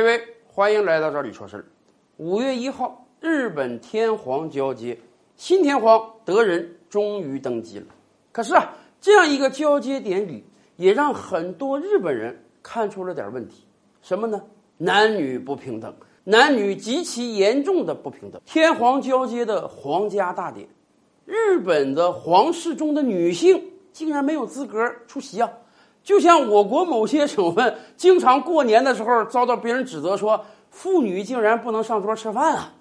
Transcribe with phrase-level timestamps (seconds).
[0.00, 1.64] 各位，欢迎来到这里说事儿。
[2.18, 4.96] 五月一号，日本天皇交接，
[5.34, 7.86] 新天皇德仁终于登基了。
[8.30, 10.44] 可是啊，这样一个交接典礼，
[10.76, 13.64] 也让很多日本人看出了点问题。
[14.00, 14.40] 什么呢？
[14.76, 15.92] 男女不平等，
[16.22, 18.40] 男女极其严重的不平等。
[18.44, 20.68] 天皇交接的皇家大典，
[21.24, 23.60] 日本的皇室中的女性
[23.92, 24.78] 竟然没有资格
[25.08, 25.50] 出席啊！
[26.08, 32.72] 就像我国某些省份经常过年的时候遭到别人指责说妇女竟然不能上桌吃饭啊！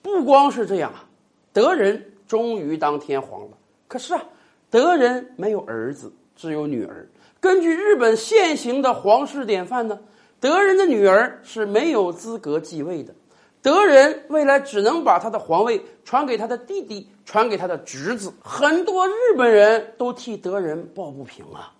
[0.00, 1.06] 不光是这样啊，
[1.52, 3.48] 德仁终于当天皇了。
[3.88, 4.22] 可是啊，
[4.70, 7.08] 德仁没有儿子，只有女儿。
[7.40, 9.98] 根据日本现行的皇室典范呢，
[10.38, 13.12] 德仁的女儿是没有资格继位的。
[13.60, 18.32] 德仁未来只能把他的皇位传给他的弟弟，传给他的侄子。
[18.40, 21.74] 很多日本人都替德仁抱不平啊。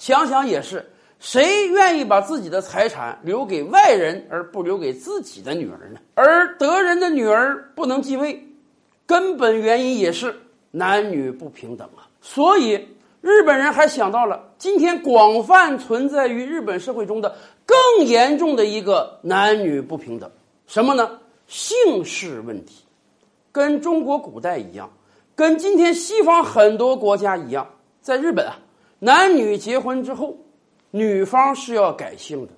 [0.00, 6.00] 想想也是，谁愿意把自己的财产留给外人而不留给自己的女儿呢？
[6.14, 8.42] 而德仁的女儿不能继位，
[9.04, 10.34] 根本原因也是
[10.70, 12.08] 男女不平等啊。
[12.22, 12.88] 所以
[13.20, 17.36] 日本人还想到了今天广泛存在于日本社会中的
[17.66, 20.30] 更严重的一个男女不平等，
[20.66, 21.18] 什么呢？
[21.46, 22.86] 姓氏问题。
[23.52, 24.90] 跟中国古代一样，
[25.34, 27.68] 跟今天西方很多国家一样，
[28.00, 28.56] 在日本啊。
[29.02, 30.36] 男女结婚之后，
[30.90, 32.52] 女方是要改姓的，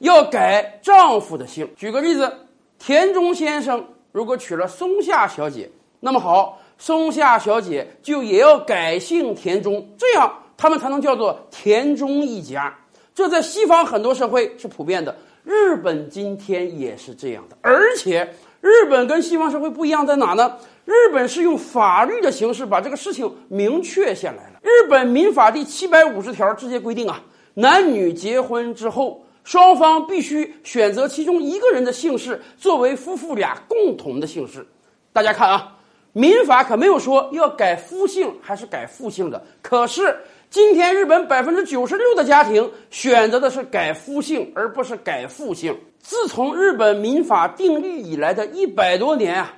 [0.00, 1.66] 要改丈夫的姓。
[1.76, 2.30] 举个例子，
[2.78, 12.76] 田中先生如果娶了松下小姐，那么好，松下小姐就也要改姓田中，这样他们才能叫做田中一家。
[13.14, 17.56] 这在西方很多社会是普遍的，日本今天也是这样的。
[17.62, 18.28] 而且，
[18.60, 20.56] 日本跟西方社会不一样在哪呢？
[20.84, 24.60] 日本是用法律的形式把这个事情明确下来了。
[24.62, 27.22] 日本民法第七百五十条直接规定啊，
[27.54, 34.66] 男女结婚之后，双方必须选择其中一个人的姓氏作为夫妇俩共同的姓氏。
[35.12, 35.76] 大家看啊，
[36.12, 39.40] 民法可没有说要改夫姓还是改父姓的。
[39.62, 40.16] 可是
[40.50, 45.76] 今天日本百分之九十六的家庭选择的是改夫姓，而不是改父姓。
[46.00, 49.54] 自从日本民法订立以来的一百多年啊，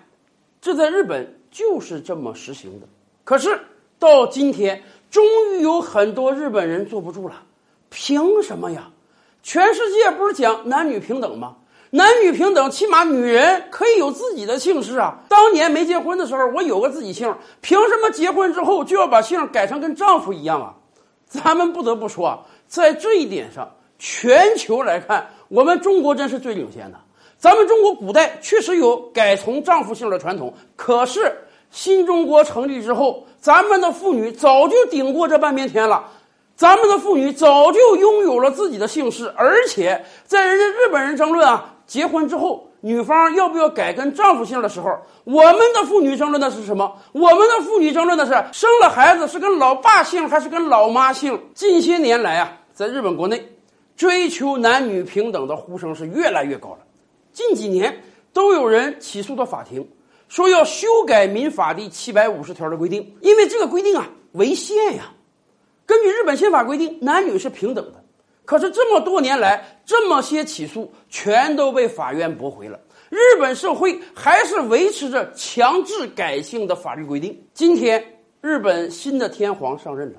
[0.60, 2.86] 这在日本就是这么实行的。
[3.24, 3.60] 可是
[3.98, 4.82] 到今天。
[5.10, 7.34] 终于有很多日本人坐不住了，
[7.88, 8.88] 凭什么呀？
[9.42, 11.56] 全世界不是讲男女平等吗？
[11.90, 15.18] 男女平等，起码女人可以有自己的姓氏啊。
[15.28, 20.74] 当年没结婚的时候，我有个自己姓，凭什么结婚之后就要把姓改成跟丈夫一样啊？
[21.26, 23.68] 咱们不得不说啊，在这一点上，
[24.00, 26.98] 全球来看，我们中国真是最领先的。
[27.38, 31.32] 咱们中国古代确实有改从丈夫姓的传统，可是。
[31.72, 36.04] 新中国成立之后，咱们的妇女早就顶过这半边天了，
[36.56, 44.90] 咱们的妇女早就拥有了自己的姓氏，而且在人家日本人争论啊，结婚之后女方要不要改跟丈夫姓的时候，
[45.22, 46.92] 我们的妇女争论的是什么？
[47.12, 51.40] 我们的妇女争论的是生了孩子是跟老爸姓还是跟老妈姓？
[51.54, 53.40] 近些年来啊，在日本国内，
[54.00, 56.78] 追求男女平等的呼声是越来越高了，
[57.34, 58.02] 近几年
[58.32, 59.86] 都有人起诉到法庭。
[60.26, 65.12] 说要修改民法第七百五十条的规定，因为这个规定啊违宪呀。
[65.84, 68.02] 根据日本宪法规定，男女是平等的，
[68.46, 72.80] 可是这么多年来，这么些起诉全都被法院驳回了。
[73.10, 77.38] 日本社会还是维持着强制改姓的法律规定。
[77.52, 78.02] 今天，
[78.40, 80.18] 日本新的天皇上任了。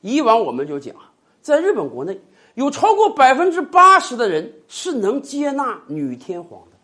[0.00, 0.96] 以往我们就讲，
[1.42, 2.20] 在日本国内
[2.54, 6.76] 有超过百分之八十的人是能接纳女天皇的。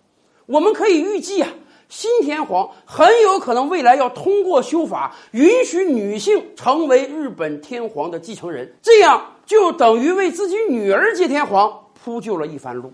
[0.47, 1.49] 我们可以预计啊。
[1.89, 12.93] 新天皇很有可能未来要通过修法，允许女性成为日本天皇的继承人，这样就等于为自己女儿接天皇铺就了一番路。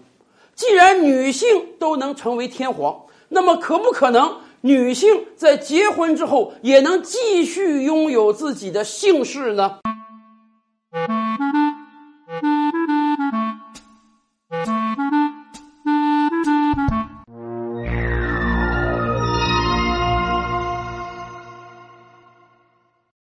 [0.55, 2.95] 既然女性都能成为天皇，
[3.31, 4.31] 那么可不可能
[4.61, 9.79] 女性在结婚之后也能继续拥有自己的姓氏呢？